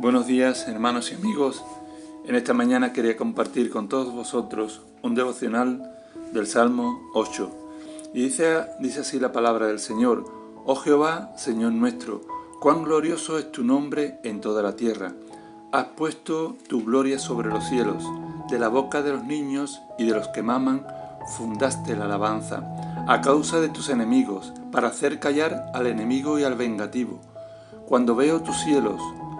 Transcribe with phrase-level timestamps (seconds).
[0.00, 1.64] Buenos días hermanos y amigos.
[2.24, 5.92] En esta mañana quería compartir con todos vosotros un devocional
[6.32, 7.50] del Salmo 8.
[8.14, 10.24] Y dice, dice así la palabra del Señor.
[10.64, 12.20] Oh Jehová, Señor nuestro,
[12.60, 15.14] cuán glorioso es tu nombre en toda la tierra.
[15.72, 18.04] Has puesto tu gloria sobre los cielos.
[18.48, 20.86] De la boca de los niños y de los que maman
[21.36, 22.62] fundaste la alabanza,
[23.08, 27.18] a causa de tus enemigos, para hacer callar al enemigo y al vengativo.
[27.88, 29.02] Cuando veo tus cielos,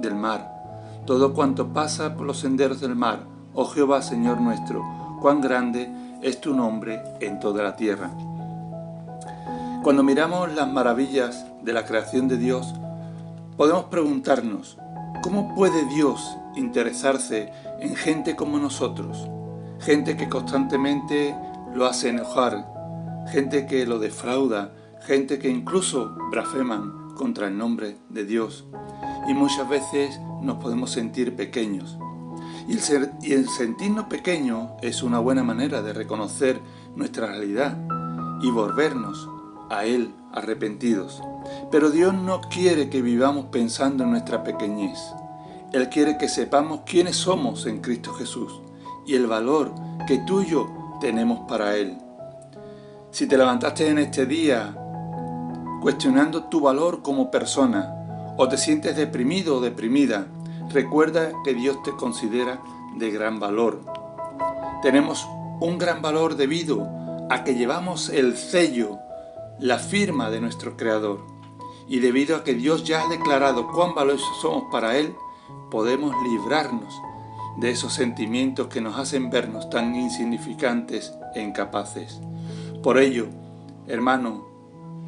[0.00, 0.56] del mar,
[1.06, 3.20] todo cuanto pasa por los senderos del mar,
[3.54, 4.84] oh Jehová Señor nuestro,
[5.20, 5.90] cuán grande
[6.22, 8.10] es tu nombre en toda la tierra.
[9.82, 12.74] Cuando miramos las maravillas de la creación de Dios,
[13.56, 14.78] podemos preguntarnos,
[15.22, 19.28] ¿cómo puede Dios interesarse en gente como nosotros?
[19.78, 21.36] Gente que constantemente
[21.72, 22.66] lo hace enojar,
[23.30, 28.66] gente que lo defrauda, gente que incluso blasfeman contra el nombre de Dios
[29.28, 31.98] y muchas veces nos podemos sentir pequeños.
[32.68, 36.60] Y el, ser, y el sentirnos pequeños es una buena manera de reconocer
[36.94, 37.76] nuestra realidad
[38.42, 39.28] y volvernos
[39.70, 41.22] a Él arrepentidos.
[41.70, 44.98] Pero Dios no quiere que vivamos pensando en nuestra pequeñez.
[45.72, 48.60] Él quiere que sepamos quiénes somos en Cristo Jesús
[49.06, 49.72] y el valor
[50.06, 51.98] que tú y yo tenemos para Él.
[53.10, 54.76] Si te levantaste en este día
[55.80, 57.95] cuestionando tu valor como persona,
[58.36, 60.26] o te sientes deprimido o deprimida,
[60.70, 62.60] recuerda que Dios te considera
[62.96, 63.80] de gran valor.
[64.82, 65.26] Tenemos
[65.60, 66.86] un gran valor debido
[67.30, 68.98] a que llevamos el sello,
[69.58, 71.24] la firma de nuestro Creador.
[71.88, 75.14] Y debido a que Dios ya ha declarado cuán valiosos somos para Él,
[75.70, 76.94] podemos librarnos
[77.58, 82.20] de esos sentimientos que nos hacen vernos tan insignificantes e incapaces.
[82.82, 83.28] Por ello,
[83.86, 84.46] hermano,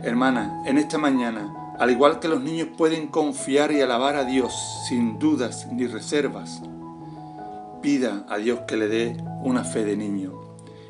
[0.03, 4.53] hermana, en esta mañana al igual que los niños pueden confiar y alabar a Dios
[4.89, 6.61] sin dudas ni reservas,
[7.81, 10.33] pida a Dios que le dé una fe de niño,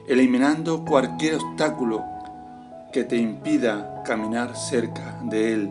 [0.06, 2.04] eliminando cualquier obstáculo
[2.93, 5.71] que te impida caminar cerca de Él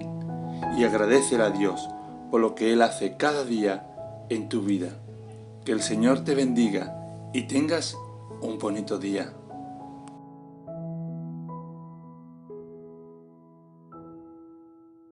[0.78, 1.90] y agradecer a Dios
[2.30, 3.88] por lo que Él hace cada día
[4.30, 4.90] en tu vida.
[5.66, 6.96] Que el Señor te bendiga
[7.34, 7.98] y tengas
[8.42, 9.34] un bonito día.